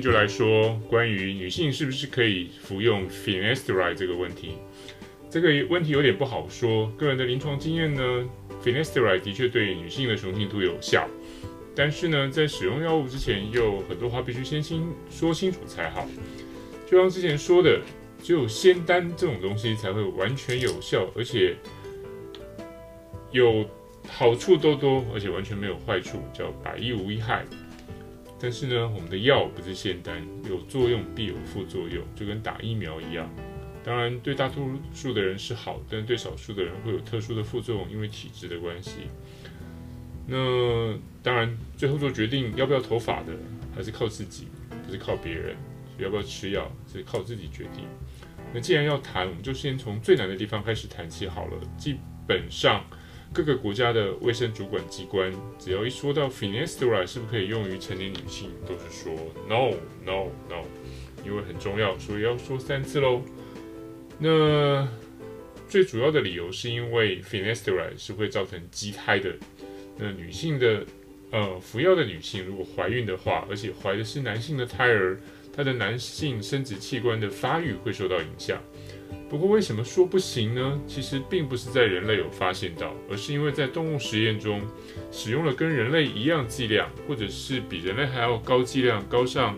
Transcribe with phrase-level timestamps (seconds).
[0.00, 4.54] 就来说关于女性是不是可以服用 finasteride 这个问题。
[5.30, 6.90] 这个问题有点不好说。
[6.98, 8.28] 个人的临床经验呢
[8.64, 11.08] ，finasteride 的确对女性的雄性秃有效，
[11.76, 16.08] 但是呢，在使用药物之前，有很多话必须先清说清楚才好。
[16.90, 17.80] 就像之前说的，
[18.20, 21.54] 只有仙丹这种东西才会完全有效，而且
[23.30, 23.64] 有
[24.08, 27.44] 好处多多，而且完全没有坏处，叫百益无一害。
[28.42, 33.28] 但是呢，我们的药不是仙丹，有作用必有副作用，就跟打疫苗一样。
[33.84, 39.08] 当然，对大多数的人是好，但对少数的人会有特殊的副作用，因为体质的关系。
[40.26, 43.34] 那当然，最后做决定要不要投法的，
[43.76, 44.48] 还是靠自己，
[44.86, 45.54] 不是靠别人。
[45.98, 47.84] 要不要吃药，是靠自己决定。
[48.54, 51.58] 那既然要谈，我们就先从最难的地方开始谈起好了。
[51.76, 52.82] 基本上。
[53.32, 59.14] 各个国家的卫生主管机关，只要一说到 finasteride 是不是可以用于成年女性，都是说
[59.48, 59.70] no
[60.04, 60.64] no no，
[61.24, 63.22] 因为很重要，所以要说三次喽。
[64.18, 64.86] 那
[65.68, 69.32] 最主要的理由是因为 finasteride 是会造成畸胎的。
[69.96, 70.84] 那女性的
[71.30, 75.16] 呃服药的女性如果怀孕的话，而且怀的是男性的胎儿，
[75.54, 78.60] 她的男性生殖器官的发育会受到影响。
[79.30, 80.80] 不过，为什么说不行呢？
[80.88, 84.60] 其实并不是在人类有发现到，而是因为在动物实验中
[85.12, 89.56] 使用了跟人类一样剂量，或者是比人类还要高剂量，高上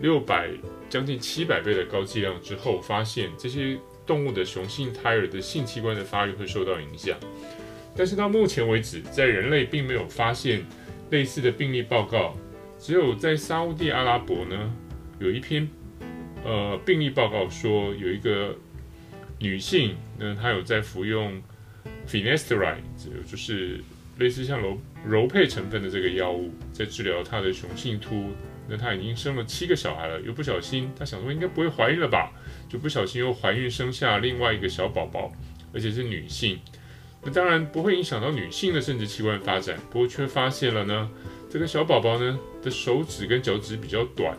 [0.00, 0.48] 六百
[0.88, 7.14] 将近七百倍的高剂量之后，发现这些动物的雄性胎儿的性器官的发育会受到影响。
[7.94, 10.64] 但是到目前为止，在人类并没有发现
[11.10, 12.34] 类似的病例报告，
[12.78, 14.72] 只有在沙乌地阿拉伯呢
[15.18, 15.68] 有一篇
[16.46, 18.56] 呃病例报告说有一个。
[19.42, 21.42] 女性，那她有在服用
[22.06, 22.76] finasteride，
[23.28, 23.80] 就是
[24.18, 28.30] 类似像柔柔配成分的这个药物，在治疗她的雄性秃。
[28.68, 32.30] 那她已经生了七个小孩了，又不小心，她想说应该不会怀孕了吧，
[32.68, 35.32] 就不小心又怀孕生下另外一个小宝宝，
[35.74, 36.58] 而且是女性。
[37.24, 41.10] 那当然不会影响到女性的生殖器官发展，不过却发现了呢，
[41.50, 44.36] 这个小宝宝呢的手指跟脚趾比较短，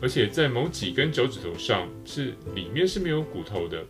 [0.00, 3.84] 而且在某几根脚趾头上是里面是没有骨头的。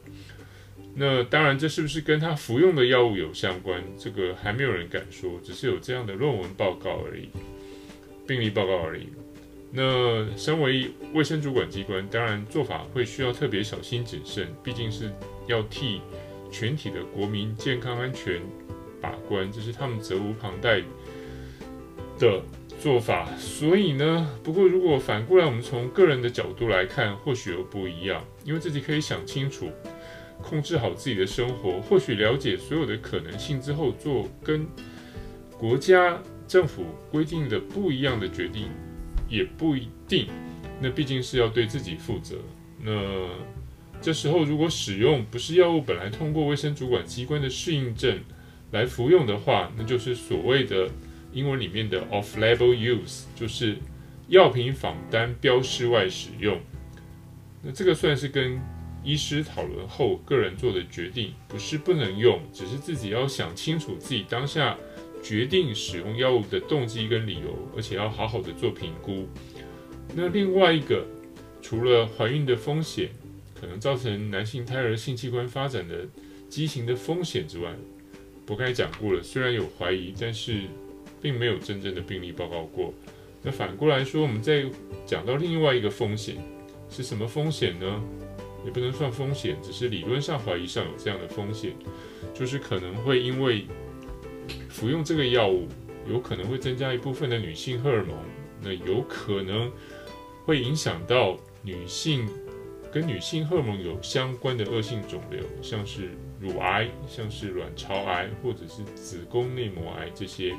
[0.95, 3.83] 那当然，这是不是跟他服用的药物有相关？
[3.97, 7.29] 这个还没有人敢说，只是有这样的论文报告而已，
[8.27, 9.09] 病例报告而已。
[9.71, 15.11] 那身为卫生主管机关，当然做法会需要特别小心谨慎，毕竟是
[15.47, 16.03] 要替
[16.51, 18.43] 全体的国民健康安全
[19.01, 20.83] 把关，这是他们责无旁贷
[22.19, 22.43] 的
[22.79, 23.27] 做法。
[23.39, 29.71] 所以呢，不过如果反过来，我们从个人的角度来看，或许又不一样，因为自己可以想清楚。
[30.43, 34.67] 控制好自己的生活，或许了解所有的可能性之后，做跟
[35.57, 38.69] 国家政府规定的不一样的决定，
[39.29, 40.27] 也不一定。
[40.81, 42.37] 那毕竟是要对自己负责。
[42.83, 42.91] 那
[44.01, 48.19] 这时候如果使用不是药物本来通过卫生主管机关的适应症
[48.73, 50.91] 来服用的话，那就是所谓的
[51.33, 53.77] 英文里面的 off-label use，就是
[54.27, 56.61] 药品仿单标示外使用。
[57.63, 58.61] 那这个算是跟
[59.05, 64.77] 医师讨论后，个人做的决定不是不能用，只是自己要想清楚自己当下
[65.23, 69.27] 决定使用药物的动机跟理由，而且要好好的做评估。
[70.15, 71.07] 那另外一个，
[71.61, 73.11] 除了怀孕的风险，
[73.61, 76.07] 可能造成男性胎儿性器官发展的
[76.49, 77.73] 畸形的风险之外，
[78.49, 80.63] 我刚才讲过了，虽然有怀疑，但是
[81.21, 82.93] 并没有真正的病例报告过。
[83.43, 84.65] 那反过来说，我们再
[85.07, 86.37] 讲到另外一个风险
[86.91, 88.03] 是什么风险呢？
[88.65, 91.75] 也不能算风险，只是理论上怀疑上有这样的风险，
[92.35, 93.67] 就是可能会因为
[94.69, 95.69] 服用这个药物，
[96.09, 98.17] 有可能会增加一部分的女性荷尔蒙，
[98.63, 99.71] 那有可能
[100.45, 102.29] 会影响到女性
[102.93, 110.55] 跟女性荷尔蒙有相关的恶性肿瘤，像是乳癌、像是卵巢癌或者是子宫内膜癌这些。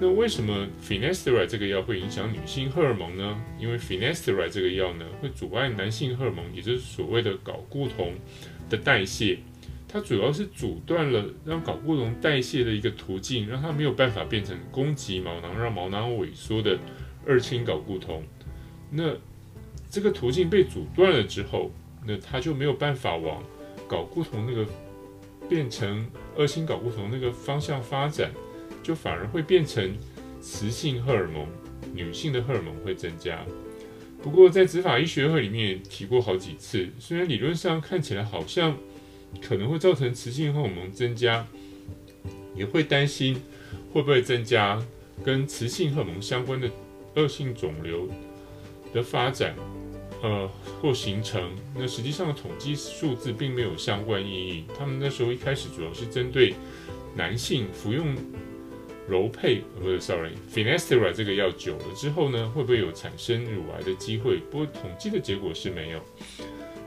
[0.00, 3.36] 那为什么 finasteride 这个药会影响女性荷尔蒙呢？
[3.58, 8.14] 因为 finasteride 这个药呢，会阻碍男性荷尔蒙，也就是所谓的睾固酮
[8.70, 9.38] 的代谢。
[9.88, 16.78] 它主要是阻断了让睾固酮代谢的一个途径，让它没有办法变成攻击毛囊，让毛囊萎缩的
[17.26, 18.22] 二氢睾固酮。
[18.90, 19.14] 那
[19.90, 21.72] 这个途径被阻断了之后，
[22.06, 23.42] 那它就没有办法往
[23.88, 24.64] 睾固酮那个
[25.48, 26.06] 变成
[26.36, 28.30] 二氢睾固酮那个方向发展。
[28.82, 29.96] 就反而会变成
[30.40, 31.46] 雌性荷尔蒙，
[31.94, 33.44] 女性的荷尔蒙会增加。
[34.22, 38.76] 不过在执法医学会里面提过好几次，虽然理论上看起来好像
[39.40, 41.46] 可能会造成雌性荷尔蒙增加，
[42.54, 43.40] 也会担心
[43.92, 44.84] 会不会增加
[45.24, 46.68] 跟雌性荷尔蒙相关的
[47.14, 48.08] 恶性肿瘤
[48.92, 49.54] 的发展，
[50.22, 54.64] 呃，或形成，那实际上的统计数字并没有相关意义。
[54.76, 56.54] 他们那时候一开始主要是针对
[57.14, 58.16] 男性服用
[59.08, 64.36] 柔配，不是，sorry，finasteride 这个药久了之后呢，会不会有产生乳癌的机会？
[64.50, 66.04] 不过统计的结果是没有。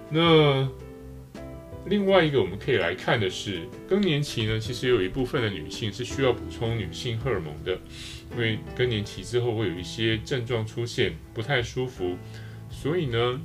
[0.09, 0.69] 那
[1.87, 7.79] 另外一个我们可以来看的是，更年期呢，其实有一部分的女性是需要补充女性荷尔蒙的，
[8.33, 12.15] 因为更年期之后会有一些症状出现，不太舒服。
[12.69, 13.41] 所以呢，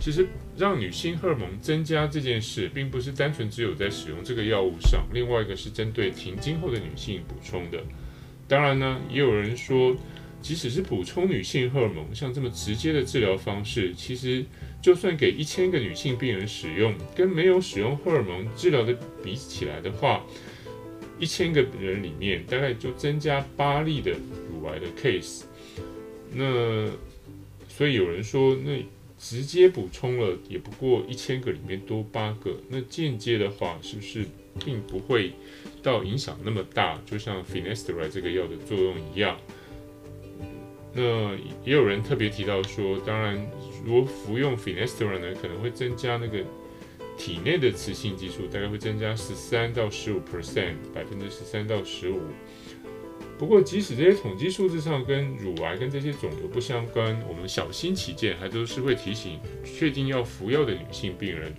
[0.00, 0.26] 其实
[0.56, 5.04] 让女性荷尔蒙增加这件事，并不是单纯只有在使用这个药物上。
[5.12, 7.82] 另外一个是针对停经后的女性补充的。
[8.52, 9.96] 当然呢，也有人说，
[10.42, 14.44] 即使是补充女性荷尔蒙，像这么直接的治疗方式，其实
[14.82, 18.94] 就算给一千个女性病人使用，跟没有使用荷尔蒙治疗的
[19.24, 20.22] 比起来的话，
[21.18, 25.44] 一千个人里面大概就增加八例的乳癌的 case。
[26.34, 26.90] 那
[27.70, 28.84] 所以有人说，那
[29.22, 34.26] 直接补充了也不过一千个里面多八个，那间接的话是不是
[34.64, 35.32] 并不会
[35.80, 37.00] 到影响那么大？
[37.06, 39.38] 就像 finasteride 这个药的作用一样。
[40.92, 41.34] 那
[41.64, 43.40] 也有人特别提到说，当然
[43.86, 46.44] 如果服用 finasteride 呢，可能会增加那个
[47.16, 52.20] 体内的雌性激素，大概会增加十三到十五 percent，百分之十三到十五。
[53.42, 61.52] 不过，即使这些统计数字上跟乳癌跟这些肿瘤不相关，我们小心起见，还都是会提醒确定要服药的女性病人，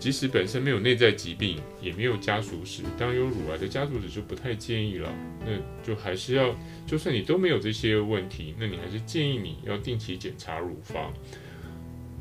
[0.00, 5.08] 即使本身没有内在疾病，也没有家族史，当有乳癌的家族史就不太建议了。
[5.46, 5.52] 那
[5.86, 6.52] 就还是要，
[6.84, 11.14] 就算你都没有这些问题，那你还是建议你要定期检查乳房。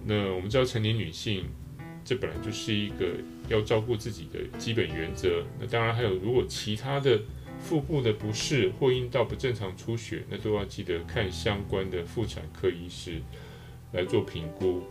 [0.05, 1.45] 那我们知道成年女性，
[2.05, 3.15] 这本来就是一个
[3.49, 5.43] 要照顾自己的基本原则。
[5.59, 7.19] 那当然还有，如果其他的。
[7.59, 13.21] 腹部的不适或阴道不正常出血，那都要记得看相关的妇产科医师
[13.91, 14.81] 来做评估。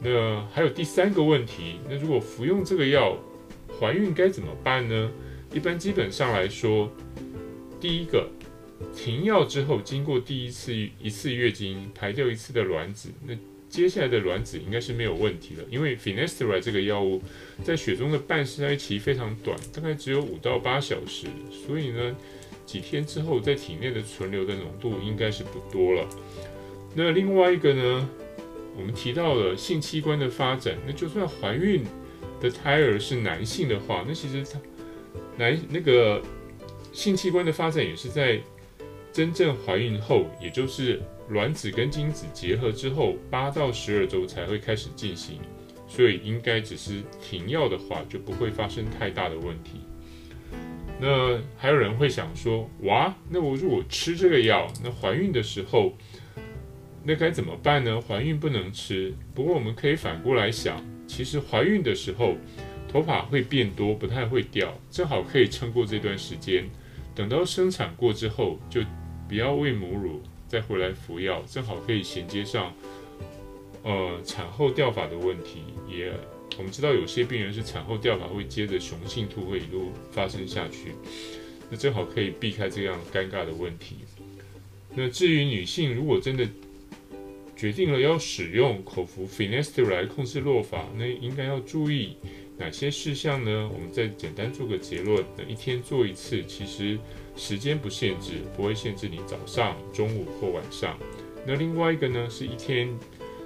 [0.00, 3.16] 那还有第三个问题，那如果服用这个药，
[3.78, 5.10] 怀孕该怎么办呢？
[5.52, 6.90] 一般基本上来说，
[7.80, 8.28] 第一个
[8.94, 13.34] 停药之后，经过第一次一次月经排掉一次的卵子，那。
[13.68, 17.22] 接下来的卵子应该是没有问题了，因为 finasteride 这个药物
[17.62, 22.16] 在血中的半衰期非常短，大概只有五到八小时，所以呢，
[22.64, 26.08] 几天之后在体内的存留的浓度应该是不多了。
[26.94, 28.10] 那另外一个呢，
[28.76, 31.84] 我们提到了性器官的发展，那就算怀孕
[32.40, 34.58] 的胎儿是男性的话，那其实他
[35.36, 36.22] 男那个
[36.92, 38.40] 性器官的发展也是在
[39.18, 41.02] 真正怀孕后，也就是。
[41.30, 45.40] 卵子跟精子结合之后，八到十二周才会开始进行，
[45.88, 49.80] 所以应该只是停药的话，就不会发生太大的问题。
[51.00, 55.92] 那还有人会想说，哇，那我如果吃这个药，那怀孕的时候，
[57.02, 58.00] 那该怎么办呢？
[58.00, 59.12] 怀孕不能吃。
[59.34, 62.36] 不过我们可以反过来想，其实怀孕的时候，
[62.86, 66.64] 头发会变多，不太会掉，正好可以撑过这段时间。
[67.14, 68.80] 等到生产过之后，就
[69.28, 70.22] 不要喂母乳。
[70.50, 72.72] 再回来服药，正好可以衔接上，
[73.82, 75.58] 呃，产后掉发的问题。
[75.86, 76.10] 也
[76.56, 80.94] 我们知道有些病人是产后掉发会接着雄性秃会一路发生下去，
[81.68, 83.96] 那正好可以避开这样尴尬的问题。
[84.94, 86.48] 那至于女性如果真的
[87.54, 92.16] 决定了要使用口服 finasteride 来控制落发，那应该要注意
[92.56, 93.68] 哪些事项呢？
[93.70, 95.22] 我们再简单做个结论。
[95.36, 96.98] 那一天做一次，其实。
[97.38, 100.98] 时间不限制，不会限制你早上、中午或晚上。
[101.46, 102.88] 那另外一个呢，是一天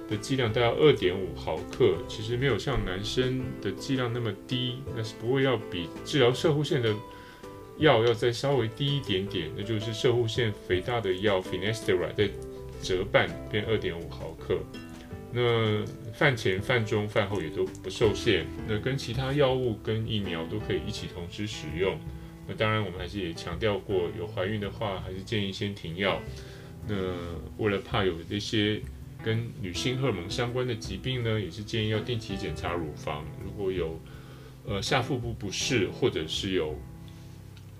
[0.09, 6.93] 的剂量大概二点五毫克，其实没有像男生的剂量那么低，那是不会要比治疗射护腺的
[7.77, 12.29] 药要再稍微低一点点，那就是射护腺肥大的药 finasteride 再
[12.81, 14.57] 折半变二点五毫克。
[15.31, 21.97] 那饭前、饭中、饭后也都不受限，那跟其他药物跟疫苗都可以一起同时使用。
[22.47, 26.21] 那当然，我们还是也强调过，有怀孕的话，还是建议先停药。
[26.87, 26.95] 那
[27.57, 28.81] 为了怕有这些
[29.23, 33.23] 跟女性荷尔蒙相关的疾病呢，也是建议要定期检查乳房。
[33.43, 33.97] 如果有
[34.65, 36.77] 呃下腹部不适，或者是有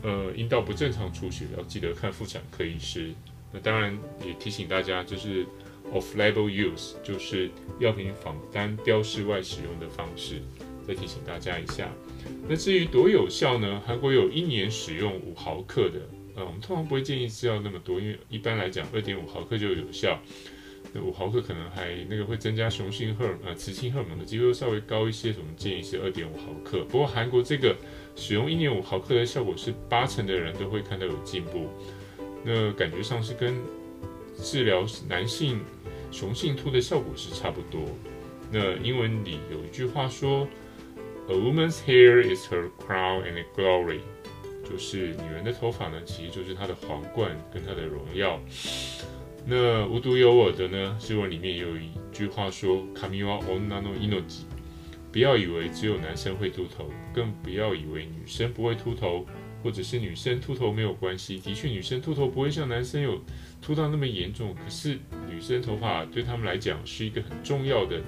[0.02, 3.14] 呃阴道不正常出血，要记得看妇产科医师。
[3.52, 5.46] 那当然也提醒大家，就是
[5.92, 10.42] off-label use，就是药品仿单标示外使用的方式。
[10.88, 11.90] 再提醒大家一下。
[12.48, 13.82] 那至于多有效呢？
[13.86, 16.00] 韩国有一年使用五毫克的，
[16.36, 20.20] 呃，我们通常不会建议吃药那么多，因为一般来讲二点五毫克就有效。
[20.94, 26.84] 那五毫克可能还那个会增加雄性荷尔呃雌性荷尔蒙的机会稍微高一些，我们建议是二点五毫克。
[26.86, 27.76] 不过韩国这个
[28.16, 31.70] 使用一年五毫克的效果是八成的人都会看到有进步，
[32.44, 33.56] 那感觉上是跟
[34.38, 35.62] 治疗男性
[36.12, 37.82] 雄性秃的效果是差不多。
[38.52, 40.48] 那英文里有一句话说
[41.28, 44.00] ：“A woman's hair is her crown and glory。”
[44.70, 48.40] 就是女人的头发呢，其实就是她的皇冠跟她的荣耀。
[49.46, 54.24] 那无独有偶的呢，诗文里面有一句话说：“髪は女の命。”
[55.12, 59.24] 不要以为只有男生会秃头，更不要以为女生不会秃头，
[59.62, 61.38] 或者是女生秃头没有关系。
[61.40, 63.22] 的确，女生秃头不会像男生有
[63.62, 64.98] 秃到那么严重，可是
[65.30, 68.02] 女生头发对他们来讲是一个很重要的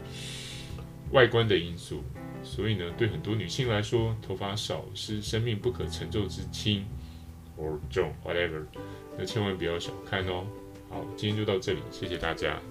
[1.12, 2.04] 外观的因素。
[2.46, 6.86] 所以呢，对很多女性来说，头发少是生命不可承受之轻
[7.58, 8.64] ，or 重，whatever。
[9.18, 10.46] 那千万不要小看哦。
[10.90, 12.62] 好，今天就到这里，谢谢大家。